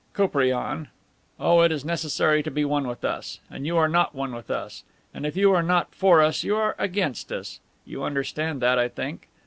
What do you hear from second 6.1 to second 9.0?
us you are against us. You understand that, I